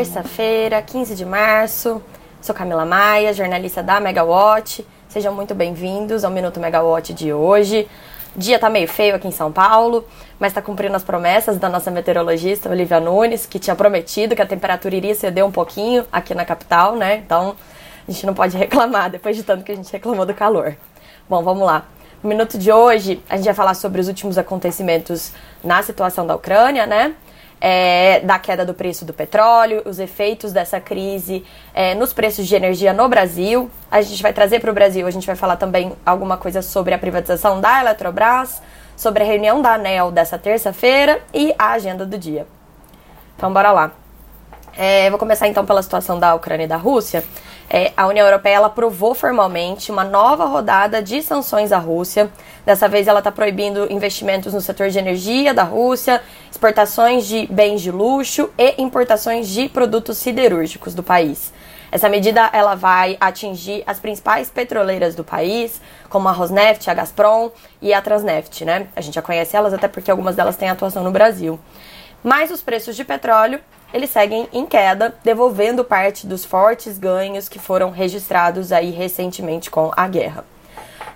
terça-feira, 0.00 0.80
15 0.80 1.14
de 1.14 1.26
março. 1.26 2.00
Sou 2.40 2.54
Camila 2.54 2.86
Maia, 2.86 3.34
jornalista 3.34 3.82
da 3.82 4.00
Megawatt. 4.00 4.86
Sejam 5.10 5.34
muito 5.34 5.54
bem-vindos 5.54 6.24
ao 6.24 6.30
Minuto 6.30 6.58
Megawatt 6.58 7.12
de 7.12 7.34
hoje. 7.34 7.86
Dia 8.34 8.58
tá 8.58 8.70
meio 8.70 8.88
feio 8.88 9.14
aqui 9.14 9.28
em 9.28 9.30
São 9.30 9.52
Paulo, 9.52 10.06
mas 10.38 10.54
tá 10.54 10.62
cumprindo 10.62 10.96
as 10.96 11.04
promessas 11.04 11.58
da 11.58 11.68
nossa 11.68 11.90
meteorologista 11.90 12.70
Olivia 12.70 12.98
Nunes, 12.98 13.44
que 13.44 13.58
tinha 13.58 13.76
prometido 13.76 14.34
que 14.34 14.40
a 14.40 14.46
temperatura 14.46 14.96
iria 14.96 15.14
ceder 15.14 15.44
um 15.44 15.52
pouquinho 15.52 16.06
aqui 16.10 16.34
na 16.34 16.46
capital, 16.46 16.96
né? 16.96 17.16
Então 17.16 17.54
a 18.08 18.10
gente 18.10 18.24
não 18.24 18.32
pode 18.32 18.56
reclamar 18.56 19.10
depois 19.10 19.36
de 19.36 19.42
tanto 19.42 19.64
que 19.64 19.72
a 19.72 19.76
gente 19.76 19.92
reclamou 19.92 20.24
do 20.24 20.32
calor. 20.32 20.76
Bom, 21.28 21.42
vamos 21.42 21.66
lá. 21.66 21.84
No 22.22 22.28
minuto 22.30 22.56
de 22.56 22.72
hoje, 22.72 23.22
a 23.28 23.36
gente 23.36 23.44
vai 23.44 23.54
falar 23.54 23.74
sobre 23.74 24.00
os 24.00 24.08
últimos 24.08 24.38
acontecimentos 24.38 25.32
na 25.62 25.82
situação 25.82 26.26
da 26.26 26.34
Ucrânia, 26.34 26.86
né? 26.86 27.14
É, 27.60 28.20
da 28.20 28.38
queda 28.38 28.64
do 28.64 28.72
preço 28.72 29.04
do 29.04 29.12
petróleo, 29.12 29.82
os 29.84 29.98
efeitos 29.98 30.50
dessa 30.50 30.80
crise 30.80 31.44
é, 31.74 31.94
nos 31.94 32.10
preços 32.10 32.46
de 32.46 32.54
energia 32.54 32.92
no 32.94 33.06
Brasil. 33.06 33.70
A 33.90 34.00
gente 34.00 34.22
vai 34.22 34.32
trazer 34.32 34.60
para 34.60 34.70
o 34.70 34.74
Brasil, 34.74 35.06
a 35.06 35.10
gente 35.10 35.26
vai 35.26 35.36
falar 35.36 35.56
também 35.56 35.92
alguma 36.06 36.38
coisa 36.38 36.62
sobre 36.62 36.94
a 36.94 36.98
privatização 36.98 37.60
da 37.60 37.80
Eletrobras, 37.80 38.62
sobre 38.96 39.22
a 39.22 39.26
reunião 39.26 39.60
da 39.60 39.74
ANEL 39.74 40.10
dessa 40.10 40.38
terça-feira 40.38 41.20
e 41.34 41.54
a 41.58 41.72
agenda 41.72 42.06
do 42.06 42.16
dia. 42.16 42.46
Então, 43.36 43.52
bora 43.52 43.72
lá. 43.72 43.92
É, 44.76 45.10
vou 45.10 45.18
começar 45.18 45.48
então 45.48 45.66
pela 45.66 45.82
situação 45.82 46.18
da 46.18 46.34
Ucrânia 46.34 46.64
e 46.64 46.68
da 46.68 46.76
Rússia. 46.76 47.24
É, 47.72 47.92
a 47.96 48.08
União 48.08 48.26
Europeia 48.26 48.56
ela 48.56 48.66
aprovou 48.66 49.14
formalmente 49.14 49.92
uma 49.92 50.02
nova 50.02 50.44
rodada 50.44 51.00
de 51.00 51.22
sanções 51.22 51.70
à 51.70 51.78
Rússia. 51.78 52.28
Dessa 52.66 52.88
vez 52.88 53.06
ela 53.06 53.20
está 53.20 53.30
proibindo 53.30 53.86
investimentos 53.92 54.52
no 54.52 54.60
setor 54.60 54.90
de 54.90 54.98
energia 54.98 55.54
da 55.54 55.62
Rússia, 55.62 56.20
exportações 56.50 57.26
de 57.26 57.46
bens 57.46 57.80
de 57.80 57.92
luxo 57.92 58.50
e 58.58 58.74
importações 58.82 59.48
de 59.48 59.68
produtos 59.68 60.18
siderúrgicos 60.18 60.94
do 60.96 61.02
país. 61.04 61.52
Essa 61.92 62.08
medida 62.08 62.50
ela 62.52 62.74
vai 62.74 63.16
atingir 63.20 63.84
as 63.86 64.00
principais 64.00 64.50
petroleiras 64.50 65.14
do 65.14 65.22
país, 65.22 65.80
como 66.08 66.28
a 66.28 66.32
Rosneft, 66.32 66.90
a 66.90 66.94
Gazprom 66.94 67.50
e 67.80 67.94
a 67.94 68.02
Transneft, 68.02 68.64
né? 68.64 68.88
A 68.96 69.00
gente 69.00 69.14
já 69.14 69.22
conhece 69.22 69.56
elas 69.56 69.72
até 69.72 69.86
porque 69.86 70.10
algumas 70.10 70.34
delas 70.34 70.56
têm 70.56 70.68
atuação 70.68 71.04
no 71.04 71.10
Brasil. 71.12 71.58
Mas 72.22 72.50
os 72.50 72.62
preços 72.62 72.96
de 72.96 73.04
petróleo 73.04 73.60
eles 73.92 74.10
seguem 74.10 74.48
em 74.52 74.64
queda, 74.64 75.14
devolvendo 75.24 75.84
parte 75.84 76.26
dos 76.26 76.44
fortes 76.44 76.98
ganhos 76.98 77.48
que 77.48 77.58
foram 77.58 77.90
registrados 77.90 78.72
aí 78.72 78.90
recentemente 78.90 79.70
com 79.70 79.90
a 79.96 80.06
guerra. 80.06 80.44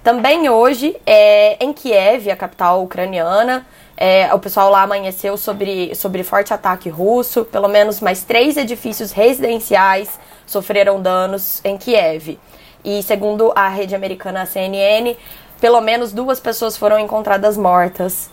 Também 0.02 0.48
hoje, 0.48 0.96
é, 1.06 1.56
em 1.64 1.72
Kiev, 1.72 2.30
a 2.30 2.36
capital 2.36 2.82
ucraniana, 2.82 3.66
é, 3.96 4.32
o 4.34 4.38
pessoal 4.38 4.70
lá 4.70 4.82
amanheceu 4.82 5.36
sobre, 5.36 5.94
sobre 5.94 6.22
forte 6.22 6.52
ataque 6.52 6.88
russo. 6.88 7.44
Pelo 7.44 7.68
menos 7.68 8.00
mais 8.00 8.22
três 8.22 8.56
edifícios 8.56 9.12
residenciais 9.12 10.18
sofreram 10.46 11.00
danos 11.00 11.64
em 11.64 11.78
Kiev. 11.78 12.38
E 12.84 13.02
segundo 13.02 13.50
a 13.54 13.68
rede 13.68 13.94
americana 13.94 14.44
CNN, 14.44 15.16
pelo 15.60 15.80
menos 15.80 16.12
duas 16.12 16.38
pessoas 16.38 16.76
foram 16.76 16.98
encontradas 16.98 17.56
mortas 17.56 18.28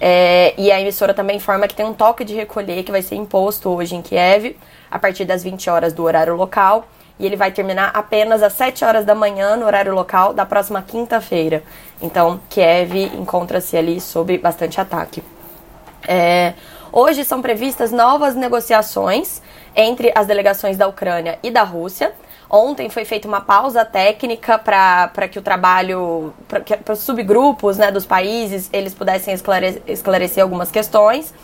é, 0.00 0.54
e 0.56 0.70
a 0.70 0.80
emissora 0.80 1.12
também 1.12 1.36
informa 1.36 1.66
que 1.66 1.74
tem 1.74 1.84
um 1.84 1.92
toque 1.92 2.24
de 2.24 2.34
recolher 2.34 2.82
que 2.84 2.92
vai 2.92 3.02
ser 3.02 3.16
imposto 3.16 3.68
hoje 3.68 3.96
em 3.96 4.02
Kiev, 4.02 4.56
a 4.90 4.98
partir 4.98 5.24
das 5.24 5.42
20 5.42 5.68
horas 5.68 5.92
do 5.92 6.04
horário 6.04 6.36
local. 6.36 6.86
E 7.18 7.26
ele 7.26 7.34
vai 7.34 7.50
terminar 7.50 7.90
apenas 7.94 8.44
às 8.44 8.52
7 8.52 8.84
horas 8.84 9.04
da 9.04 9.12
manhã 9.12 9.56
no 9.56 9.66
horário 9.66 9.92
local 9.92 10.32
da 10.32 10.46
próxima 10.46 10.80
quinta-feira. 10.82 11.64
Então, 12.00 12.40
Kiev 12.48 12.94
encontra-se 12.94 13.76
ali 13.76 14.00
sob 14.00 14.38
bastante 14.38 14.80
ataque. 14.80 15.20
É, 16.06 16.54
hoje 16.92 17.24
são 17.24 17.42
previstas 17.42 17.90
novas 17.90 18.36
negociações 18.36 19.42
entre 19.74 20.12
as 20.14 20.28
delegações 20.28 20.76
da 20.76 20.86
Ucrânia 20.86 21.40
e 21.42 21.50
da 21.50 21.64
Rússia 21.64 22.12
Ontem 22.50 22.88
foi 22.88 23.04
feita 23.04 23.28
uma 23.28 23.42
pausa 23.42 23.84
técnica 23.84 24.58
para 24.58 25.28
que 25.28 25.38
o 25.38 25.42
trabalho, 25.42 26.32
para 26.46 26.92
os 26.94 27.00
subgrupos 27.00 27.76
né, 27.76 27.90
dos 27.90 28.06
países, 28.06 28.70
eles 28.72 28.94
pudessem 28.94 29.34
esclarecer, 29.34 29.82
esclarecer 29.86 30.42
algumas 30.42 30.70
questões 30.70 31.34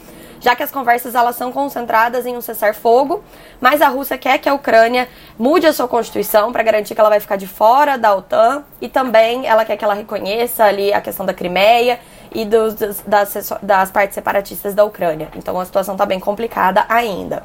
já 0.44 0.54
que 0.54 0.62
as 0.62 0.70
conversas 0.70 1.14
elas 1.14 1.36
são 1.36 1.50
concentradas 1.50 2.26
em 2.26 2.36
um 2.36 2.40
cessar-fogo, 2.42 3.24
mas 3.58 3.80
a 3.80 3.88
Rússia 3.88 4.18
quer 4.18 4.36
que 4.36 4.46
a 4.46 4.52
Ucrânia 4.52 5.08
mude 5.38 5.66
a 5.66 5.72
sua 5.72 5.88
constituição 5.88 6.52
para 6.52 6.62
garantir 6.62 6.94
que 6.94 7.00
ela 7.00 7.08
vai 7.08 7.18
ficar 7.18 7.36
de 7.36 7.46
fora 7.46 7.96
da 7.96 8.14
OTAN 8.14 8.62
e 8.78 8.86
também 8.86 9.46
ela 9.46 9.64
quer 9.64 9.78
que 9.78 9.84
ela 9.84 9.94
reconheça 9.94 10.64
ali 10.64 10.92
a 10.92 11.00
questão 11.00 11.24
da 11.24 11.32
Crimeia 11.32 11.98
e 12.30 12.44
dos, 12.44 12.74
das, 13.06 13.52
das 13.62 13.90
partes 13.90 14.14
separatistas 14.14 14.74
da 14.74 14.84
Ucrânia. 14.84 15.28
Então 15.34 15.58
a 15.58 15.64
situação 15.64 15.94
está 15.94 16.04
bem 16.04 16.20
complicada 16.20 16.84
ainda 16.90 17.42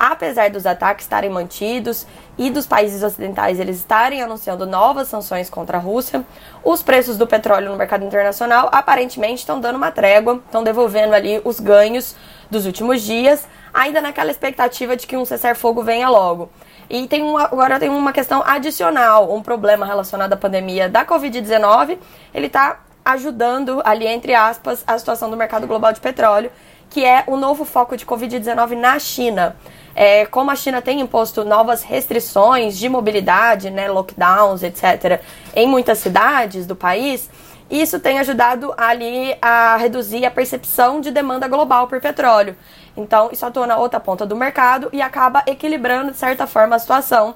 apesar 0.00 0.48
dos 0.48 0.64
ataques 0.64 1.04
estarem 1.04 1.28
mantidos 1.28 2.06
e 2.38 2.48
dos 2.48 2.66
países 2.66 3.02
ocidentais 3.02 3.60
eles 3.60 3.76
estarem 3.76 4.22
anunciando 4.22 4.64
novas 4.64 5.08
sanções 5.08 5.50
contra 5.50 5.76
a 5.76 5.80
Rússia, 5.80 6.24
os 6.64 6.82
preços 6.82 7.18
do 7.18 7.26
petróleo 7.26 7.68
no 7.68 7.76
mercado 7.76 8.02
internacional 8.02 8.70
aparentemente 8.72 9.40
estão 9.40 9.60
dando 9.60 9.76
uma 9.76 9.90
trégua, 9.90 10.40
estão 10.46 10.64
devolvendo 10.64 11.12
ali 11.12 11.38
os 11.44 11.60
ganhos 11.60 12.16
dos 12.50 12.64
últimos 12.64 13.02
dias, 13.02 13.46
ainda 13.74 14.00
naquela 14.00 14.30
expectativa 14.30 14.96
de 14.96 15.06
que 15.06 15.18
um 15.18 15.26
cessar-fogo 15.26 15.82
venha 15.82 16.08
logo. 16.08 16.48
E 16.88 17.06
tem 17.06 17.22
uma, 17.22 17.44
agora 17.44 17.78
tem 17.78 17.90
uma 17.90 18.12
questão 18.12 18.42
adicional, 18.44 19.32
um 19.32 19.42
problema 19.42 19.84
relacionado 19.84 20.32
à 20.32 20.36
pandemia 20.36 20.88
da 20.88 21.04
Covid-19. 21.04 21.98
Ele 22.32 22.46
está 22.46 22.80
ajudando 23.04 23.82
ali, 23.84 24.06
entre 24.06 24.34
aspas, 24.34 24.82
a 24.86 24.98
situação 24.98 25.30
do 25.30 25.36
mercado 25.36 25.66
global 25.66 25.92
de 25.92 26.00
petróleo, 26.00 26.50
que 26.88 27.04
é 27.04 27.22
o 27.26 27.36
novo 27.36 27.64
foco 27.64 27.96
de 27.96 28.04
Covid-19 28.04 28.76
na 28.76 28.98
China. 28.98 29.56
É, 30.02 30.24
como 30.24 30.50
a 30.50 30.56
China 30.56 30.80
tem 30.80 30.98
imposto 30.98 31.44
novas 31.44 31.82
restrições 31.82 32.78
de 32.78 32.88
mobilidade, 32.88 33.68
né, 33.68 33.86
lockdowns, 33.86 34.62
etc., 34.62 35.20
em 35.54 35.68
muitas 35.68 35.98
cidades 35.98 36.64
do 36.66 36.74
país, 36.74 37.28
isso 37.70 38.00
tem 38.00 38.18
ajudado 38.18 38.72
ali 38.78 39.36
a 39.42 39.76
reduzir 39.76 40.24
a 40.24 40.30
percepção 40.30 41.02
de 41.02 41.10
demanda 41.10 41.46
global 41.46 41.86
por 41.86 42.00
petróleo. 42.00 42.56
Então, 42.96 43.28
isso 43.30 43.44
atua 43.44 43.66
na 43.66 43.76
outra 43.76 44.00
ponta 44.00 44.24
do 44.24 44.34
mercado 44.34 44.88
e 44.90 45.02
acaba 45.02 45.42
equilibrando, 45.46 46.12
de 46.12 46.16
certa 46.16 46.46
forma, 46.46 46.76
a 46.76 46.78
situação. 46.78 47.34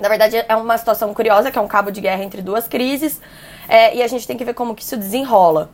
Na 0.00 0.08
verdade, 0.08 0.42
é 0.48 0.56
uma 0.56 0.78
situação 0.78 1.12
curiosa, 1.12 1.50
que 1.50 1.58
é 1.58 1.60
um 1.60 1.68
cabo 1.68 1.92
de 1.92 2.00
guerra 2.00 2.24
entre 2.24 2.40
duas 2.40 2.66
crises, 2.66 3.20
é, 3.68 3.94
e 3.94 4.02
a 4.02 4.06
gente 4.06 4.26
tem 4.26 4.38
que 4.38 4.46
ver 4.46 4.54
como 4.54 4.74
que 4.74 4.82
isso 4.82 4.96
desenrola. 4.96 5.68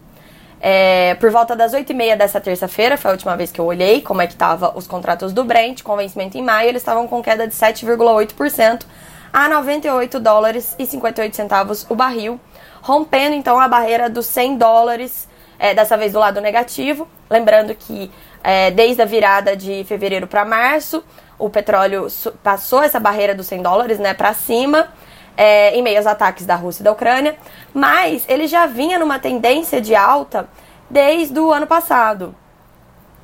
É, 0.61 1.15
por 1.21 1.31
volta 1.31 1.55
das 1.55 1.73
8h30 1.73 2.17
dessa 2.17 2.41
terça-feira, 2.41 2.97
foi 2.97 3.11
a 3.11 3.13
última 3.13 3.37
vez 3.37 3.53
que 3.53 3.61
eu 3.61 3.65
olhei 3.65 4.01
como 4.01 4.21
é 4.21 4.27
que 4.27 4.33
estavam 4.33 4.73
os 4.75 4.87
contratos 4.87 5.33
do 5.33 5.45
Brent, 5.45 5.83
com 5.83 5.97
vencimento 5.97 6.37
em 6.37 6.43
maio, 6.43 6.69
eles 6.69 6.83
estavam 6.83 7.07
com 7.07 7.23
queda 7.23 7.47
de 7.47 7.55
7,8% 7.55 8.85
a 9.33 9.49
98 9.49 10.19
dólares 10.19 10.75
e 10.79 10.87
58 10.87 11.37
centavos 11.37 11.87
o 11.89 11.95
barril, 11.95 12.41
rompendo 12.83 13.35
então 13.35 13.61
a 13.61 13.69
barreira 13.69 14.09
dos 14.09 14.27
100 14.27 14.57
dólares, 14.57 15.29
é, 15.59 15.75
dessa 15.75 15.97
vez 15.97 16.13
do 16.13 16.19
lado 16.19 16.41
negativo. 16.41 17.07
Lembrando 17.31 17.75
que 17.75 18.11
é, 18.43 18.71
desde 18.71 19.03
a 19.03 19.05
virada 19.05 19.57
de 19.57 19.85
fevereiro 19.85 20.27
para 20.27 20.45
março, 20.45 21.05
o 21.39 21.49
petróleo 21.49 22.09
passou 22.43 22.83
essa 22.83 22.99
barreira 22.99 23.35
dos 23.35 23.47
100 23.47 23.63
dólares 23.63 23.99
né, 23.99 24.15
para 24.15 24.33
cima 24.35 24.89
é, 25.38 25.71
em 25.71 25.82
meio 25.82 25.99
aos 25.99 26.06
ataques 26.06 26.44
da 26.44 26.56
Rússia 26.56 26.82
e 26.82 26.84
da 26.84 26.91
Ucrânia, 26.91 27.37
mas 27.72 28.25
ele 28.28 28.49
já 28.49 28.66
vinha 28.66 28.99
numa 28.99 29.21
tendência 29.21 29.81
de 29.81 29.94
alta 29.94 30.49
desde 30.91 31.38
o 31.38 31.53
ano 31.53 31.65
passado. 31.65 32.34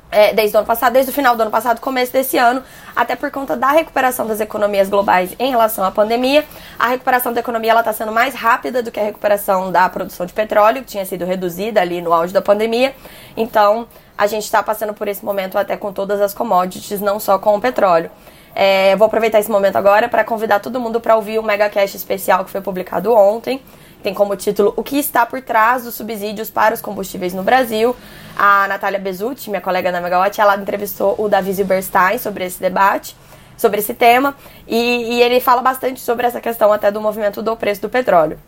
É, 0.09 0.33
desde 0.33 0.55
o 0.55 0.59
ano 0.59 0.67
passado, 0.67 0.93
desde 0.93 1.11
o 1.11 1.13
final 1.13 1.35
do 1.35 1.41
ano 1.41 1.51
passado, 1.51 1.81
começo 1.81 2.13
desse 2.13 2.37
ano, 2.37 2.63
até 2.95 3.17
por 3.17 3.29
conta 3.31 3.57
da 3.57 3.67
recuperação 3.67 4.25
das 4.25 4.39
economias 4.39 4.87
globais 4.87 5.35
em 5.37 5.49
relação 5.49 5.83
à 5.83 5.91
pandemia. 5.91 6.45
A 6.79 6.87
recuperação 6.87 7.33
da 7.33 7.41
economia 7.41 7.77
está 7.77 7.91
sendo 7.91 8.13
mais 8.13 8.33
rápida 8.33 8.81
do 8.81 8.91
que 8.91 8.99
a 8.99 9.03
recuperação 9.03 9.69
da 9.69 9.89
produção 9.89 10.25
de 10.25 10.31
petróleo, 10.31 10.83
que 10.83 10.87
tinha 10.87 11.05
sido 11.05 11.25
reduzida 11.25 11.81
ali 11.81 12.01
no 12.01 12.13
auge 12.13 12.31
da 12.31 12.41
pandemia. 12.41 12.95
Então, 13.35 13.87
a 14.17 14.25
gente 14.25 14.43
está 14.43 14.63
passando 14.63 14.93
por 14.93 15.09
esse 15.09 15.25
momento 15.25 15.57
até 15.57 15.75
com 15.75 15.91
todas 15.91 16.21
as 16.21 16.33
commodities, 16.33 17.01
não 17.01 17.19
só 17.19 17.37
com 17.37 17.57
o 17.57 17.59
petróleo. 17.59 18.09
É, 18.57 18.95
vou 18.95 19.07
aproveitar 19.07 19.39
esse 19.39 19.51
momento 19.51 19.75
agora 19.75 20.07
para 20.07 20.23
convidar 20.23 20.61
todo 20.61 20.79
mundo 20.79 21.01
para 21.01 21.17
ouvir 21.17 21.37
o 21.37 21.43
MegaCast 21.43 21.97
especial 21.97 22.45
que 22.45 22.49
foi 22.49 22.61
publicado 22.61 23.13
ontem. 23.13 23.61
Tem 24.01 24.13
como 24.13 24.33
título 24.37 24.73
O 24.77 24.83
que 24.83 24.97
está 24.97 25.25
por 25.25 25.41
trás 25.41 25.83
dos 25.83 25.95
subsídios 25.95 26.49
para 26.49 26.73
os 26.73 26.81
combustíveis 26.81 27.33
no 27.33 27.43
Brasil. 27.43 27.93
A 28.37 28.65
Natália 28.69 28.99
Bezutti, 28.99 29.49
minha 29.49 29.61
colega 29.61 29.91
da 29.91 29.99
Megawatt, 29.99 30.39
ela 30.39 30.55
entrevistou 30.55 31.15
o 31.17 31.27
Davi 31.27 31.51
Zilberstein 31.51 32.17
sobre 32.17 32.45
esse 32.45 32.61
debate, 32.61 33.13
sobre 33.57 33.79
esse 33.79 33.93
tema, 33.93 34.35
e, 34.67 35.15
e 35.15 35.21
ele 35.21 35.39
fala 35.41 35.61
bastante 35.61 35.99
sobre 35.99 36.25
essa 36.25 36.39
questão 36.39 36.71
até 36.71 36.91
do 36.91 37.01
movimento 37.01 37.41
do 37.41 37.57
preço 37.57 37.81
do 37.81 37.89
petróleo. 37.89 38.39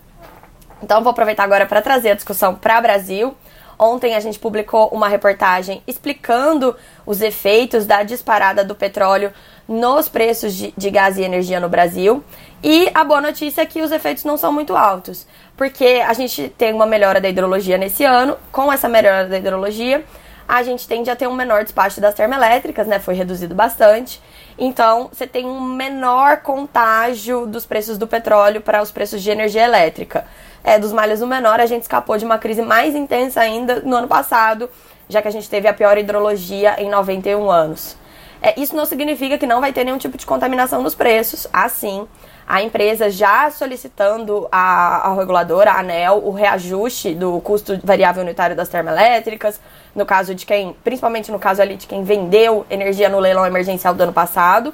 Então, 0.81 1.01
vou 1.01 1.11
aproveitar 1.11 1.43
agora 1.43 1.65
para 1.65 1.81
trazer 1.81 2.11
a 2.11 2.13
discussão 2.13 2.53
para 2.55 2.79
o 2.79 2.81
Brasil. 2.81 3.35
Ontem 3.79 4.15
a 4.15 4.19
gente 4.19 4.39
publicou 4.39 4.87
uma 4.89 5.07
reportagem 5.07 5.83
explicando 5.85 6.75
os 7.05 7.21
efeitos 7.21 7.85
da 7.85 8.03
disparada 8.03 8.63
do 8.63 8.73
petróleo 8.73 9.31
nos 9.67 10.07
preços 10.07 10.53
de, 10.53 10.73
de, 10.77 10.89
gás 10.89 11.17
e 11.17 11.23
energia 11.23 11.59
no 11.59 11.67
Brasil. 11.67 12.23
E 12.63 12.89
a 12.93 13.03
boa 13.03 13.21
notícia 13.21 13.61
é 13.61 13.65
que 13.65 13.81
os 13.81 13.91
efeitos 13.91 14.23
não 14.23 14.37
são 14.37 14.51
muito 14.51 14.75
altos, 14.75 15.27
porque 15.55 16.03
a 16.07 16.13
gente 16.13 16.49
tem 16.57 16.73
uma 16.73 16.85
melhora 16.85 17.19
da 17.19 17.29
hidrologia 17.29 17.77
nesse 17.77 18.03
ano. 18.03 18.37
Com 18.51 18.71
essa 18.71 18.87
melhora 18.87 19.27
da 19.27 19.37
hidrologia, 19.37 20.03
a 20.47 20.63
gente 20.63 20.87
tende 20.87 21.09
a 21.09 21.15
ter 21.15 21.27
um 21.27 21.33
menor 21.33 21.63
despacho 21.63 21.99
das 21.99 22.15
termoelétricas, 22.15 22.87
né? 22.87 22.99
Foi 22.99 23.13
reduzido 23.13 23.53
bastante. 23.53 24.21
Então, 24.57 25.09
você 25.11 25.27
tem 25.27 25.45
um 25.45 25.61
menor 25.61 26.37
contágio 26.37 27.45
dos 27.45 27.65
preços 27.65 27.97
do 27.97 28.07
petróleo 28.07 28.61
para 28.61 28.81
os 28.81 28.91
preços 28.91 29.21
de 29.21 29.29
energia 29.29 29.63
elétrica. 29.63 30.25
É, 30.63 30.79
dos 30.79 30.91
males 30.91 31.21
o 31.21 31.27
menor, 31.27 31.59
a 31.59 31.65
gente 31.65 31.83
escapou 31.83 32.17
de 32.17 32.25
uma 32.25 32.37
crise 32.39 32.61
mais 32.61 32.95
intensa 32.95 33.41
ainda 33.41 33.81
no 33.81 33.95
ano 33.95 34.07
passado, 34.07 34.69
já 35.07 35.21
que 35.21 35.27
a 35.27 35.31
gente 35.31 35.49
teve 35.49 35.67
a 35.67 35.73
pior 35.73 35.97
hidrologia 35.97 36.75
em 36.81 36.89
91 36.89 37.51
anos. 37.51 37.95
É, 38.41 38.59
isso 38.59 38.75
não 38.75 38.85
significa 38.85 39.37
que 39.37 39.47
não 39.47 39.59
vai 39.59 39.73
ter 39.73 39.83
nenhum 39.83 39.97
tipo 39.97 40.17
de 40.17 40.25
contaminação 40.25 40.81
nos 40.81 40.93
preços, 40.93 41.47
assim. 41.51 42.07
A 42.47 42.61
empresa 42.61 43.09
já 43.09 43.51
solicitando 43.51 44.47
a 44.49 45.13
reguladora, 45.17 45.71
a 45.71 45.79
ANEL, 45.79 46.21
o 46.23 46.31
reajuste 46.31 47.13
do 47.13 47.41
custo 47.41 47.77
variável 47.83 48.23
unitário 48.23 48.55
das 48.55 48.69
termoelétricas, 48.69 49.59
no 49.93 50.05
caso 50.05 50.33
de 50.33 50.45
quem, 50.45 50.73
principalmente 50.81 51.29
no 51.29 51.39
caso 51.39 51.61
ali 51.61 51.75
de 51.75 51.85
quem 51.87 52.03
vendeu 52.03 52.65
energia 52.69 53.09
no 53.09 53.19
leilão 53.19 53.45
emergencial 53.45 53.93
do 53.93 54.01
ano 54.01 54.13
passado. 54.13 54.73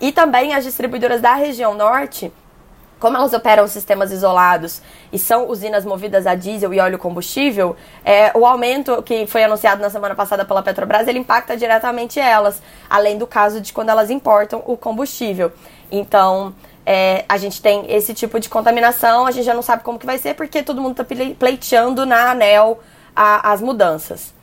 E 0.00 0.10
também 0.10 0.54
as 0.54 0.64
distribuidoras 0.64 1.20
da 1.20 1.34
região 1.34 1.74
norte 1.74 2.32
como 2.98 3.16
elas 3.16 3.32
operam 3.32 3.66
sistemas 3.68 4.10
isolados 4.10 4.80
e 5.12 5.18
são 5.18 5.48
usinas 5.48 5.84
movidas 5.84 6.26
a 6.26 6.34
diesel 6.34 6.72
e 6.72 6.80
óleo 6.80 6.98
combustível, 6.98 7.76
é, 8.04 8.30
o 8.34 8.46
aumento 8.46 9.02
que 9.02 9.26
foi 9.26 9.44
anunciado 9.44 9.82
na 9.82 9.90
semana 9.90 10.14
passada 10.14 10.44
pela 10.44 10.62
Petrobras, 10.62 11.06
ele 11.06 11.18
impacta 11.18 11.56
diretamente 11.56 12.18
elas, 12.18 12.62
além 12.88 13.18
do 13.18 13.26
caso 13.26 13.60
de 13.60 13.72
quando 13.72 13.90
elas 13.90 14.10
importam 14.10 14.62
o 14.66 14.76
combustível. 14.76 15.52
Então, 15.90 16.54
é, 16.86 17.24
a 17.28 17.36
gente 17.36 17.62
tem 17.62 17.84
esse 17.88 18.12
tipo 18.14 18.38
de 18.38 18.48
contaminação, 18.48 19.26
a 19.26 19.30
gente 19.30 19.44
já 19.44 19.54
não 19.54 19.62
sabe 19.62 19.82
como 19.82 19.98
que 19.98 20.06
vai 20.06 20.18
ser, 20.18 20.34
porque 20.34 20.62
todo 20.62 20.80
mundo 20.80 21.00
está 21.00 21.04
pleiteando 21.38 22.04
na 22.04 22.30
ANEL 22.30 22.80
a, 23.14 23.52
as 23.52 23.60
mudanças. 23.60 24.34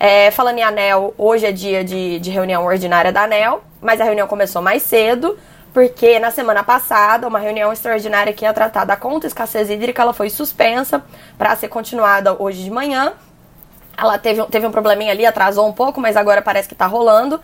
É, 0.00 0.30
falando 0.30 0.58
em 0.58 0.62
ANEL, 0.62 1.12
hoje 1.18 1.46
é 1.46 1.50
dia 1.50 1.82
de, 1.82 2.20
de 2.20 2.30
reunião 2.30 2.64
ordinária 2.64 3.10
da 3.10 3.24
ANEL, 3.24 3.64
mas 3.80 4.00
a 4.00 4.04
reunião 4.04 4.28
começou 4.28 4.62
mais 4.62 4.82
cedo, 4.84 5.36
porque 5.78 6.18
na 6.18 6.32
semana 6.32 6.64
passada, 6.64 7.28
uma 7.28 7.38
reunião 7.38 7.72
extraordinária 7.72 8.32
que 8.32 8.44
ia 8.44 8.52
tratar 8.52 8.84
da 8.84 8.96
conta 8.96 9.28
escassez 9.28 9.70
hídrica, 9.70 10.02
ela 10.02 10.12
foi 10.12 10.28
suspensa 10.28 11.04
para 11.38 11.54
ser 11.54 11.68
continuada 11.68 12.34
hoje 12.36 12.64
de 12.64 12.68
manhã. 12.68 13.12
Ela 13.96 14.18
teve, 14.18 14.44
teve 14.46 14.66
um 14.66 14.72
probleminha 14.72 15.12
ali, 15.12 15.24
atrasou 15.24 15.68
um 15.68 15.72
pouco, 15.72 16.00
mas 16.00 16.16
agora 16.16 16.42
parece 16.42 16.66
que 16.66 16.74
está 16.74 16.86
rolando. 16.86 17.40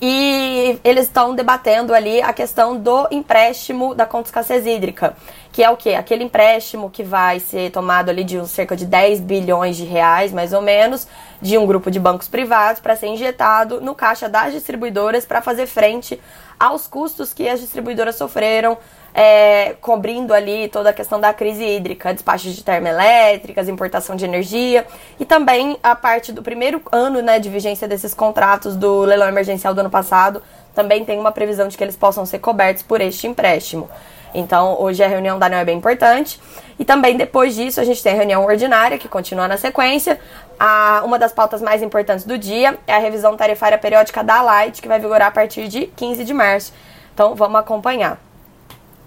E 0.00 0.78
eles 0.82 1.04
estão 1.04 1.34
debatendo 1.34 1.94
ali 1.94 2.20
a 2.20 2.32
questão 2.32 2.76
do 2.76 3.06
empréstimo 3.10 3.94
da 3.94 4.04
conta 4.04 4.28
escassez 4.28 4.66
hídrica, 4.66 5.16
que 5.52 5.62
é 5.62 5.70
o 5.70 5.76
quê? 5.76 5.90
Aquele 5.90 6.24
empréstimo 6.24 6.90
que 6.90 7.02
vai 7.02 7.38
ser 7.38 7.70
tomado 7.70 8.10
ali 8.10 8.24
de 8.24 8.46
cerca 8.48 8.76
de 8.76 8.84
10 8.84 9.20
bilhões 9.20 9.76
de 9.76 9.84
reais, 9.84 10.32
mais 10.32 10.52
ou 10.52 10.60
menos, 10.60 11.06
de 11.40 11.56
um 11.56 11.66
grupo 11.66 11.90
de 11.90 12.00
bancos 12.00 12.28
privados 12.28 12.80
para 12.80 12.96
ser 12.96 13.06
injetado 13.06 13.80
no 13.80 13.94
caixa 13.94 14.28
das 14.28 14.52
distribuidoras 14.52 15.24
para 15.24 15.40
fazer 15.40 15.66
frente 15.66 16.20
aos 16.58 16.86
custos 16.86 17.32
que 17.32 17.48
as 17.48 17.60
distribuidoras 17.60 18.16
sofreram, 18.16 18.76
é, 19.14 19.76
cobrindo 19.80 20.34
ali 20.34 20.68
toda 20.68 20.90
a 20.90 20.92
questão 20.92 21.20
da 21.20 21.32
crise 21.32 21.64
hídrica, 21.64 22.12
despachos 22.12 22.52
de 22.54 22.64
termoelétricas, 22.64 23.68
importação 23.68 24.16
de 24.16 24.24
energia 24.24 24.84
e 25.20 25.24
também 25.24 25.78
a 25.80 25.94
parte 25.94 26.32
do 26.32 26.42
primeiro 26.42 26.82
ano 26.90 27.22
né, 27.22 27.38
de 27.38 27.48
vigência 27.48 27.86
desses 27.86 28.12
contratos 28.12 28.74
do 28.74 29.02
leilão 29.02 29.28
emergencial 29.28 29.72
do 29.72 29.80
ano 29.80 29.90
passado, 29.90 30.42
também 30.74 31.04
tem 31.04 31.18
uma 31.18 31.30
previsão 31.30 31.68
de 31.68 31.78
que 31.78 31.84
eles 31.84 31.96
possam 31.96 32.26
ser 32.26 32.40
cobertos 32.40 32.82
por 32.82 33.00
este 33.00 33.28
empréstimo. 33.28 33.88
Então, 34.34 34.76
hoje 34.80 35.00
a 35.00 35.06
reunião 35.06 35.38
da 35.38 35.46
ANEL 35.46 35.60
é 35.60 35.64
bem 35.64 35.78
importante. 35.78 36.40
E 36.76 36.84
também 36.84 37.16
depois 37.16 37.54
disso, 37.54 37.80
a 37.80 37.84
gente 37.84 38.02
tem 38.02 38.14
a 38.14 38.16
reunião 38.16 38.44
ordinária, 38.44 38.98
que 38.98 39.08
continua 39.08 39.46
na 39.46 39.56
sequência. 39.56 40.18
A, 40.58 41.02
uma 41.04 41.20
das 41.20 41.32
pautas 41.32 41.62
mais 41.62 41.84
importantes 41.84 42.24
do 42.24 42.36
dia 42.36 42.76
é 42.84 42.94
a 42.94 42.98
revisão 42.98 43.36
tarifária 43.36 43.78
periódica 43.78 44.24
da 44.24 44.42
Light, 44.42 44.82
que 44.82 44.88
vai 44.88 44.98
vigorar 44.98 45.28
a 45.28 45.30
partir 45.30 45.68
de 45.68 45.86
15 45.86 46.24
de 46.24 46.34
março. 46.34 46.72
Então, 47.14 47.36
vamos 47.36 47.60
acompanhar. 47.60 48.18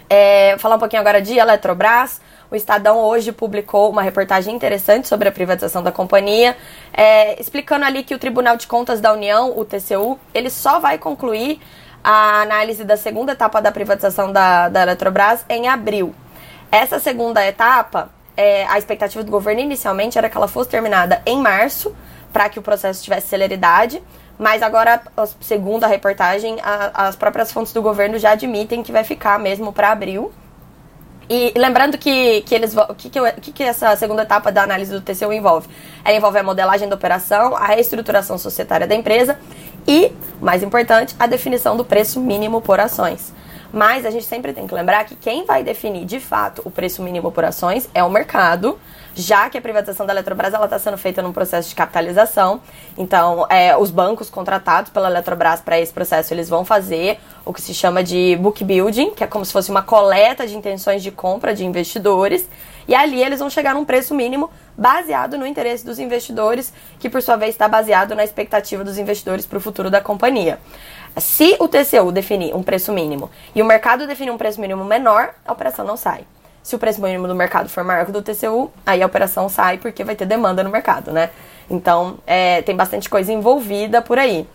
É, 0.09 0.56
falar 0.57 0.75
um 0.75 0.80
pouquinho 0.80 1.01
agora 1.01 1.21
de 1.21 1.38
Eletrobras. 1.38 2.21
O 2.50 2.56
Estadão 2.56 3.00
hoje 3.00 3.33
publicou 3.33 3.89
uma 3.89 4.01
reportagem 4.01 4.56
interessante 4.56 5.07
sobre 5.07 5.27
a 5.27 5.31
privatização 5.31 5.83
da 5.83 5.92
companhia, 5.92 6.56
é, 6.94 7.39
explicando 7.42 7.83
ali 7.83 8.04
que 8.04 8.15
o 8.15 8.18
Tribunal 8.18 8.56
de 8.56 8.68
Contas 8.68 9.01
da 9.01 9.12
União, 9.12 9.57
o 9.57 9.65
TCU, 9.65 10.18
ele 10.33 10.50
só 10.50 10.80
vai 10.80 10.98
concluir 10.98 11.59
a 12.01 12.42
análise 12.42 12.86
da 12.86 12.95
segunda 12.95 13.33
etapa 13.33 13.62
da 13.62 13.69
privatização 13.69 14.31
da, 14.31 14.69
da 14.69 14.83
Eletrobras 14.83 15.44
em 15.50 15.68
abril. 15.68 16.15
Essa 16.71 17.00
segunda 17.00 17.45
etapa, 17.45 18.10
é, 18.38 18.65
a 18.68 18.77
expectativa 18.77 19.24
do 19.25 19.31
governo 19.31 19.60
inicialmente 19.60 20.18
era 20.18 20.30
que 20.30 20.38
ela 20.38 20.48
fosse 20.48 20.69
terminada 20.69 21.21
em 21.25 21.42
março, 21.42 21.94
para 22.31 22.48
que 22.48 22.60
o 22.60 22.62
processo 22.62 23.03
tivesse 23.03 23.27
celeridade, 23.27 24.01
mas 24.38 24.62
agora, 24.62 25.01
segundo 25.42 25.84
a 25.84 25.88
reportagem, 25.88 26.57
a, 26.62 27.07
as 27.07 27.16
próprias 27.16 27.51
fontes 27.51 27.74
do 27.74 27.81
governo 27.81 28.19
já 28.19 28.31
admitem 28.31 28.84
que 28.84 28.92
vai 28.92 29.04
ficar 29.04 29.39
mesmo 29.39 29.74
para 29.74 29.92
abril. 29.92 30.31
E 31.30 31.51
lembrando 31.57 31.98
que, 31.98 32.42
que 32.42 32.56
eles 32.56 32.75
o 32.75 32.95
que, 32.95 33.10
que, 33.10 33.51
que 33.51 33.63
essa 33.63 33.95
segunda 33.98 34.22
etapa 34.22 34.51
da 34.51 34.63
análise 34.63 34.92
do 34.92 35.01
TCU 35.01 35.34
envolve? 35.34 35.68
Ela 36.06 36.16
envolve 36.16 36.38
a 36.38 36.44
modelagem 36.44 36.88
da 36.88 36.95
operação, 36.95 37.56
a 37.56 37.66
reestruturação 37.66 38.38
societária 38.38 38.88
da 38.88 38.95
empresa 38.95 39.38
e, 39.86 40.12
mais 40.39 40.63
importante, 40.63 41.16
a 41.19 41.28
definição 41.28 41.75
do 41.75 41.84
preço 41.84 42.22
mínimo 42.22 42.62
por 42.62 42.80
ações. 42.80 43.34
Mas 43.71 44.05
a 44.05 44.09
gente 44.09 44.25
sempre 44.25 44.53
tem 44.53 44.65
que 44.65 44.73
lembrar 44.73 45.03
que 45.05 45.15
quem 45.15 45.45
vai 45.45 45.63
definir 45.63 46.05
de 46.05 46.19
fato 46.19 46.61
o 46.65 46.71
preço 46.71 47.01
mínimo 47.01 47.31
por 47.31 47.43
ações 47.43 47.89
é 47.93 48.03
o 48.03 48.09
mercado, 48.09 48.79
já 49.13 49.49
que 49.49 49.57
a 49.57 49.61
privatização 49.61 50.05
da 50.05 50.13
Eletrobras 50.13 50.53
está 50.53 50.79
sendo 50.79 50.97
feita 50.97 51.21
num 51.21 51.33
processo 51.33 51.69
de 51.69 51.75
capitalização. 51.75 52.61
Então, 52.97 53.45
é, 53.49 53.75
os 53.75 53.91
bancos 53.91 54.29
contratados 54.29 54.91
pela 54.91 55.09
Eletrobras 55.09 55.59
para 55.59 55.79
esse 55.79 55.91
processo, 55.91 56.33
eles 56.33 56.47
vão 56.47 56.63
fazer 56.63 57.19
o 57.43 57.51
que 57.51 57.61
se 57.61 57.73
chama 57.73 58.03
de 58.03 58.37
book 58.39 58.63
building, 58.63 59.11
que 59.11 59.23
é 59.23 59.27
como 59.27 59.43
se 59.43 59.51
fosse 59.51 59.71
uma 59.71 59.81
coleta 59.81 60.45
de 60.45 60.55
intenções 60.55 61.01
de 61.01 61.11
compra 61.11 61.53
de 61.53 61.65
investidores. 61.65 62.47
E 62.87 62.95
ali 62.95 63.21
eles 63.21 63.39
vão 63.39 63.49
chegar 63.49 63.73
num 63.73 63.83
preço 63.83 64.15
mínimo 64.15 64.49
baseado 64.77 65.37
no 65.37 65.45
interesse 65.45 65.85
dos 65.85 65.99
investidores, 65.99 66.71
que 66.99 67.09
por 67.09 67.21
sua 67.21 67.35
vez 67.35 67.55
está 67.55 67.67
baseado 67.67 68.15
na 68.15 68.23
expectativa 68.23 68.83
dos 68.83 68.97
investidores 68.97 69.45
para 69.45 69.57
o 69.57 69.61
futuro 69.61 69.89
da 69.89 69.99
companhia. 69.99 70.59
Se 71.19 71.55
o 71.59 71.67
TCU 71.67 72.11
definir 72.11 72.55
um 72.55 72.61
preço 72.61 72.93
mínimo 72.93 73.29
e 73.55 73.61
o 73.61 73.65
mercado 73.65 74.05
definir 74.05 74.31
um 74.31 74.37
preço 74.37 74.61
mínimo 74.61 74.83
menor, 74.83 75.33
a 75.45 75.51
operação 75.51 75.85
não 75.85 75.97
sai. 75.97 76.25
Se 76.61 76.75
o 76.75 76.79
preço 76.79 77.01
mínimo 77.01 77.27
do 77.27 77.33
mercado 77.35 77.69
for 77.69 77.83
maior 77.83 78.03
que 78.03 78.11
o 78.11 78.13
do 78.13 78.21
TCU, 78.21 78.71
aí 78.85 79.01
a 79.01 79.05
operação 79.05 79.47
sai 79.47 79.77
porque 79.77 80.03
vai 80.03 80.15
ter 80.15 80.25
demanda 80.25 80.63
no 80.63 80.69
mercado, 80.69 81.12
né? 81.12 81.29
Então, 81.69 82.17
é, 82.25 82.62
tem 82.62 82.75
bastante 82.75 83.09
coisa 83.09 83.31
envolvida 83.31 84.01
por 84.01 84.19
aí. 84.19 84.47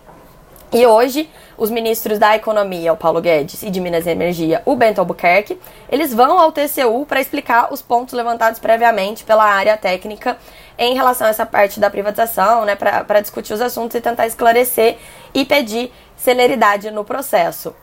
E 0.72 0.86
hoje, 0.86 1.28
os 1.58 1.70
ministros 1.70 2.18
da 2.18 2.34
Economia, 2.34 2.94
o 2.94 2.96
Paulo 2.96 3.20
Guedes, 3.20 3.62
e 3.62 3.68
de 3.68 3.78
Minas 3.78 4.06
e 4.06 4.10
Energia, 4.10 4.62
o 4.64 4.74
Bento 4.74 5.00
Albuquerque, 5.00 5.60
eles 5.90 6.14
vão 6.14 6.38
ao 6.38 6.50
TCU 6.50 7.04
para 7.06 7.20
explicar 7.20 7.70
os 7.70 7.82
pontos 7.82 8.14
levantados 8.14 8.58
previamente 8.58 9.22
pela 9.22 9.44
área 9.44 9.76
técnica 9.76 10.38
em 10.78 10.94
relação 10.94 11.26
a 11.26 11.30
essa 11.30 11.44
parte 11.44 11.78
da 11.78 11.90
privatização, 11.90 12.64
né, 12.64 12.74
para 12.74 13.20
discutir 13.20 13.52
os 13.52 13.60
assuntos 13.60 13.94
e 13.96 14.00
tentar 14.00 14.26
esclarecer 14.26 14.96
e 15.34 15.44
pedir 15.44 15.92
celeridade 16.16 16.90
no 16.90 17.04
processo. 17.04 17.74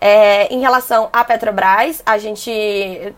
É, 0.00 0.52
em 0.52 0.60
relação 0.60 1.08
à 1.12 1.24
Petrobras, 1.24 2.00
a 2.06 2.16
gente 2.16 2.50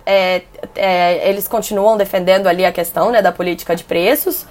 é, 0.06 0.42
é, 0.75 1.28
eles 1.28 1.47
continuam 1.47 1.99
defendendo 1.99 2.47
ali 2.47 2.64
a 2.64 2.73
questão 2.73 3.11
né, 3.11 3.20
da 3.20 3.32
política 3.32 3.76
de 3.76 3.85
preços. 3.85 4.47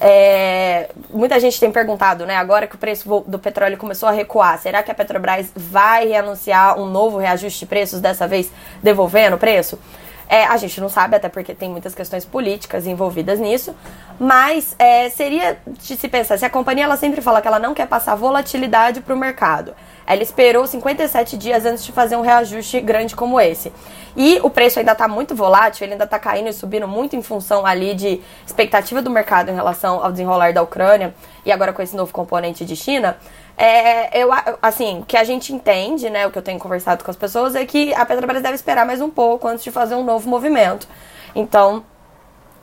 É, 0.00 0.90
muita 1.08 1.40
gente 1.40 1.58
tem 1.58 1.72
perguntado, 1.72 2.26
né, 2.26 2.36
agora 2.36 2.66
que 2.66 2.74
o 2.74 2.78
preço 2.78 3.24
do 3.26 3.38
petróleo 3.38 3.78
começou 3.78 4.08
a 4.08 4.12
recuar, 4.12 4.58
será 4.58 4.82
que 4.82 4.90
a 4.90 4.94
Petrobras 4.94 5.50
vai 5.56 6.06
reanunciar 6.06 6.78
um 6.78 6.84
novo 6.84 7.16
reajuste 7.16 7.60
de 7.60 7.66
preços, 7.66 8.00
dessa 8.00 8.28
vez 8.28 8.52
devolvendo 8.82 9.36
o 9.36 9.38
preço? 9.38 9.78
É, 10.28 10.44
a 10.44 10.56
gente 10.56 10.80
não 10.80 10.88
sabe, 10.88 11.16
até 11.16 11.28
porque 11.28 11.54
tem 11.54 11.70
muitas 11.70 11.94
questões 11.94 12.24
políticas 12.24 12.86
envolvidas 12.86 13.38
nisso. 13.38 13.74
Mas 14.18 14.74
é, 14.78 15.08
seria 15.08 15.58
de 15.66 15.96
se 15.96 16.08
pensar, 16.08 16.38
se 16.38 16.44
a 16.44 16.50
companhia 16.50 16.84
ela 16.84 16.96
sempre 16.96 17.20
fala 17.20 17.40
que 17.40 17.46
ela 17.46 17.58
não 17.58 17.74
quer 17.74 17.86
passar 17.86 18.14
volatilidade 18.16 19.00
para 19.00 19.14
o 19.14 19.18
mercado. 19.18 19.74
Ela 20.06 20.22
esperou 20.22 20.66
57 20.66 21.36
dias 21.36 21.66
antes 21.66 21.84
de 21.84 21.90
fazer 21.90 22.16
um 22.16 22.20
reajuste 22.20 22.80
grande 22.80 23.16
como 23.16 23.40
esse. 23.40 23.72
E 24.16 24.38
o 24.42 24.48
preço 24.48 24.78
ainda 24.78 24.92
está 24.92 25.08
muito 25.08 25.34
volátil, 25.34 25.84
ele 25.84 25.94
ainda 25.94 26.04
está 26.04 26.18
caindo 26.18 26.48
e 26.48 26.52
subindo 26.52 26.86
muito 26.86 27.16
em 27.16 27.22
função 27.22 27.66
ali 27.66 27.92
de 27.94 28.20
expectativa 28.46 29.02
do 29.02 29.10
mercado 29.10 29.50
em 29.50 29.54
relação 29.54 30.02
ao 30.02 30.12
desenrolar 30.12 30.52
da 30.52 30.62
Ucrânia 30.62 31.14
e 31.44 31.50
agora 31.50 31.72
com 31.72 31.82
esse 31.82 31.96
novo 31.96 32.12
componente 32.12 32.64
de 32.64 32.76
China. 32.76 33.16
É, 33.58 34.22
eu, 34.22 34.30
assim, 34.62 35.00
o 35.00 35.04
que 35.04 35.16
a 35.16 35.24
gente 35.24 35.52
entende, 35.52 36.08
né, 36.08 36.26
o 36.26 36.30
que 36.30 36.38
eu 36.38 36.42
tenho 36.42 36.58
conversado 36.58 37.02
com 37.02 37.10
as 37.10 37.16
pessoas 37.16 37.54
é 37.54 37.64
que 37.64 37.92
a 37.94 38.04
Petrobras 38.06 38.42
deve 38.42 38.54
esperar 38.54 38.86
mais 38.86 39.00
um 39.00 39.10
pouco 39.10 39.48
antes 39.48 39.64
de 39.64 39.70
fazer 39.70 39.94
um 39.94 40.04
novo 40.04 40.28
movimento. 40.28 40.86
Então, 41.34 41.84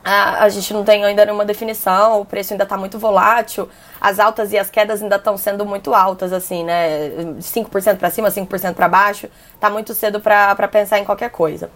a, 0.03 0.43
a 0.43 0.49
gente 0.49 0.73
não 0.73 0.83
tem 0.83 1.03
ainda 1.05 1.25
nenhuma 1.25 1.45
definição, 1.45 2.21
o 2.21 2.25
preço 2.25 2.53
ainda 2.53 2.63
está 2.63 2.75
muito 2.75 2.99
volátil, 2.99 3.69
as 4.01 4.19
altas 4.19 4.51
e 4.51 4.57
as 4.57 4.69
quedas 4.69 5.01
ainda 5.01 5.15
estão 5.15 5.37
sendo 5.37 5.65
muito 5.65 5.93
altas, 5.93 6.33
assim, 6.33 6.63
né, 6.63 7.09
5% 7.39 7.97
para 7.97 8.09
cima, 8.09 8.29
5% 8.29 8.73
para 8.73 8.87
baixo, 8.87 9.29
tá 9.59 9.69
muito 9.69 9.93
cedo 9.93 10.19
para 10.19 10.67
pensar 10.67 10.99
em 10.99 11.05
qualquer 11.05 11.29
coisa. 11.29 11.69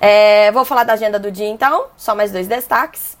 É, 0.00 0.52
vou 0.52 0.64
falar 0.64 0.84
da 0.84 0.92
agenda 0.92 1.18
do 1.18 1.30
dia 1.30 1.48
então, 1.48 1.86
só 1.96 2.14
mais 2.14 2.30
dois 2.30 2.46
destaques. 2.46 3.16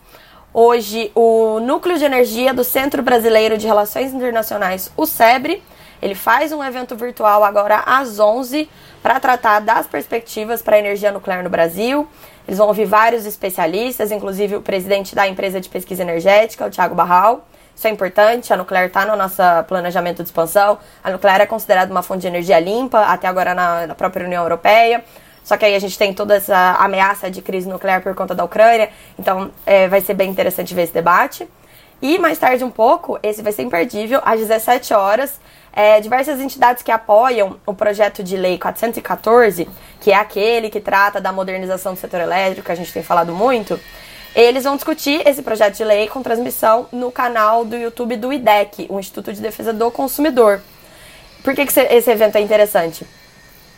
Hoje, 0.52 1.10
o 1.14 1.58
Núcleo 1.60 1.98
de 1.98 2.04
Energia 2.04 2.52
do 2.52 2.62
Centro 2.62 3.02
Brasileiro 3.02 3.56
de 3.56 3.66
Relações 3.66 4.12
Internacionais, 4.12 4.92
o 4.96 5.06
SEBRE, 5.06 5.62
ele 6.00 6.14
faz 6.14 6.52
um 6.52 6.62
evento 6.62 6.96
virtual 6.96 7.44
agora 7.44 7.82
às 7.86 8.18
11 8.18 8.68
para 9.02 9.20
tratar 9.20 9.60
das 9.60 9.86
perspectivas 9.86 10.62
para 10.62 10.76
a 10.76 10.78
energia 10.78 11.12
nuclear 11.12 11.42
no 11.42 11.50
Brasil. 11.50 12.08
Eles 12.46 12.58
vão 12.58 12.68
ouvir 12.68 12.84
vários 12.84 13.24
especialistas, 13.26 14.10
inclusive 14.10 14.56
o 14.56 14.62
presidente 14.62 15.14
da 15.14 15.26
empresa 15.26 15.60
de 15.60 15.68
pesquisa 15.68 16.02
energética, 16.02 16.66
o 16.66 16.70
Thiago 16.70 16.94
Barral. 16.94 17.46
Isso 17.74 17.86
é 17.88 17.90
importante, 17.90 18.52
a 18.52 18.56
nuclear 18.56 18.86
está 18.86 19.04
no 19.04 19.16
nosso 19.16 19.42
planejamento 19.66 20.22
de 20.22 20.28
expansão. 20.28 20.78
A 21.02 21.10
nuclear 21.10 21.40
é 21.40 21.46
considerada 21.46 21.90
uma 21.90 22.02
fonte 22.02 22.20
de 22.20 22.28
energia 22.28 22.60
limpa, 22.60 23.00
até 23.00 23.26
agora 23.26 23.54
na, 23.54 23.86
na 23.88 23.94
própria 23.94 24.24
União 24.26 24.42
Europeia. 24.42 25.04
Só 25.42 25.56
que 25.56 25.64
aí 25.64 25.74
a 25.74 25.78
gente 25.78 25.98
tem 25.98 26.14
toda 26.14 26.36
essa 26.36 26.76
ameaça 26.78 27.30
de 27.30 27.42
crise 27.42 27.68
nuclear 27.68 28.02
por 28.02 28.14
conta 28.14 28.34
da 28.34 28.44
Ucrânia. 28.44 28.88
Então 29.18 29.50
é, 29.66 29.88
vai 29.88 30.00
ser 30.00 30.14
bem 30.14 30.30
interessante 30.30 30.74
ver 30.74 30.82
esse 30.82 30.94
debate. 30.94 31.48
E 32.06 32.18
mais 32.18 32.36
tarde 32.36 32.62
um 32.62 32.70
pouco, 32.70 33.18
esse 33.22 33.40
vai 33.40 33.50
ser 33.50 33.62
imperdível, 33.62 34.20
às 34.26 34.38
17 34.38 34.92
horas, 34.92 35.40
é, 35.72 36.02
diversas 36.02 36.38
entidades 36.38 36.82
que 36.82 36.92
apoiam 36.92 37.56
o 37.64 37.72
projeto 37.72 38.22
de 38.22 38.36
lei 38.36 38.58
414, 38.58 39.66
que 40.02 40.10
é 40.10 40.14
aquele 40.14 40.68
que 40.68 40.80
trata 40.80 41.18
da 41.18 41.32
modernização 41.32 41.94
do 41.94 41.98
setor 41.98 42.20
elétrico, 42.20 42.66
que 42.66 42.72
a 42.72 42.74
gente 42.74 42.92
tem 42.92 43.02
falado 43.02 43.32
muito, 43.32 43.80
eles 44.34 44.64
vão 44.64 44.76
discutir 44.76 45.26
esse 45.26 45.40
projeto 45.40 45.78
de 45.78 45.84
lei 45.84 46.06
com 46.06 46.22
transmissão 46.22 46.86
no 46.92 47.10
canal 47.10 47.64
do 47.64 47.74
YouTube 47.74 48.16
do 48.16 48.30
IDEC, 48.30 48.84
o 48.90 49.00
Instituto 49.00 49.32
de 49.32 49.40
Defesa 49.40 49.72
do 49.72 49.90
Consumidor. 49.90 50.60
Por 51.42 51.54
que, 51.54 51.64
que 51.64 51.80
esse 51.80 52.10
evento 52.10 52.36
é 52.36 52.42
interessante? 52.42 53.06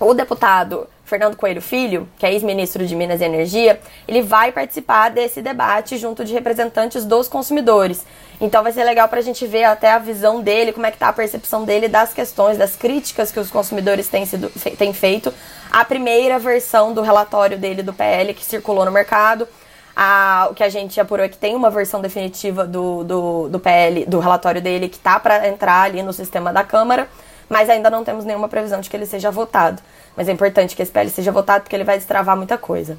O 0.00 0.12
deputado 0.12 0.88
Fernando 1.06 1.36
Coelho 1.36 1.62
Filho, 1.62 2.08
que 2.18 2.26
é 2.26 2.32
ex-ministro 2.32 2.84
de 2.84 2.94
Minas 2.96 3.20
e 3.20 3.24
Energia, 3.24 3.80
ele 4.08 4.22
vai 4.22 4.50
participar 4.50 5.08
desse 5.08 5.40
debate 5.40 5.96
junto 5.96 6.24
de 6.24 6.34
representantes 6.34 7.04
dos 7.04 7.28
consumidores. 7.28 8.04
Então 8.40 8.62
vai 8.62 8.72
ser 8.72 8.82
legal 8.82 9.08
para 9.08 9.20
a 9.20 9.22
gente 9.22 9.46
ver 9.46 9.64
até 9.64 9.92
a 9.92 9.98
visão 9.98 10.42
dele, 10.42 10.72
como 10.72 10.84
é 10.84 10.90
que 10.90 10.96
está 10.96 11.08
a 11.08 11.12
percepção 11.12 11.64
dele 11.64 11.86
das 11.86 12.12
questões, 12.12 12.58
das 12.58 12.74
críticas 12.74 13.30
que 13.30 13.38
os 13.38 13.48
consumidores 13.50 14.08
têm, 14.08 14.26
sido, 14.26 14.50
têm 14.76 14.92
feito 14.92 15.32
à 15.70 15.84
primeira 15.84 16.40
versão 16.40 16.92
do 16.92 17.00
relatório 17.00 17.56
dele 17.56 17.84
do 17.84 17.92
PL 17.92 18.34
que 18.34 18.44
circulou 18.44 18.84
no 18.84 18.90
mercado. 18.90 19.46
A, 19.94 20.48
o 20.50 20.54
que 20.54 20.62
a 20.62 20.68
gente 20.68 21.00
apurou 21.00 21.24
é 21.24 21.28
que 21.28 21.38
tem 21.38 21.54
uma 21.54 21.70
versão 21.70 22.02
definitiva 22.02 22.66
do, 22.66 23.04
do, 23.04 23.48
do 23.48 23.60
PL, 23.60 24.04
do 24.04 24.18
relatório 24.18 24.60
dele, 24.60 24.88
que 24.88 24.96
está 24.96 25.18
para 25.18 25.48
entrar 25.48 25.82
ali 25.82 26.02
no 26.02 26.12
sistema 26.12 26.52
da 26.52 26.62
Câmara, 26.64 27.08
mas 27.48 27.70
ainda 27.70 27.90
não 27.90 28.04
temos 28.04 28.24
nenhuma 28.24 28.48
previsão 28.48 28.80
de 28.80 28.90
que 28.90 28.96
ele 28.96 29.06
seja 29.06 29.30
votado. 29.30 29.82
Mas 30.16 30.28
é 30.28 30.32
importante 30.32 30.74
que 30.74 30.82
esse 30.82 30.90
PL 30.90 31.10
seja 31.10 31.32
votado 31.32 31.62
porque 31.62 31.76
ele 31.76 31.84
vai 31.84 31.96
destravar 31.96 32.36
muita 32.36 32.56
coisa. 32.56 32.98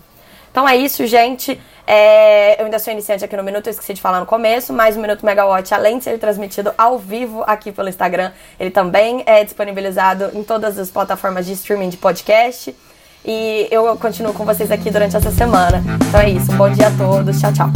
Então 0.52 0.68
é 0.68 0.76
isso, 0.76 1.06
gente. 1.06 1.60
É, 1.86 2.60
eu 2.60 2.66
ainda 2.66 2.80
sou 2.80 2.92
iniciante 2.92 3.24
aqui 3.24 3.38
no 3.38 3.44
Minuto, 3.44 3.68
eu 3.68 3.72
esqueci 3.72 3.94
de 3.94 4.02
falar 4.02 4.20
no 4.20 4.26
começo, 4.26 4.74
mas 4.74 4.98
o 4.98 5.00
Minuto 5.00 5.26
Megawatt, 5.26 5.74
além 5.74 6.00
de 6.00 6.04
ser 6.04 6.18
transmitido 6.18 6.74
ao 6.78 6.98
vivo 6.98 7.44
aqui 7.46 7.72
pelo 7.72 7.88
Instagram, 7.88 8.32
ele 8.60 8.72
também 8.72 9.24
é 9.26 9.44
disponibilizado 9.44 10.32
em 10.34 10.44
todas 10.44 10.80
as 10.80 10.90
plataformas 10.90 11.46
de 11.46 11.54
streaming 11.54 11.90
de 11.90 11.98
podcast. 11.98 12.76
E 13.24 13.68
eu 13.70 13.96
continuo 13.98 14.34
com 14.34 14.46
vocês 14.46 14.72
aqui 14.72 14.90
durante 14.90 15.16
essa 15.16 15.32
semana. 15.32 15.84
Então 16.08 16.22
é 16.22 16.30
isso. 16.30 16.52
Um 16.52 16.58
bom 16.58 16.70
dia 16.70 16.88
a 16.88 16.92
todos. 16.92 17.40
Tchau, 17.40 17.52
tchau. 17.54 17.68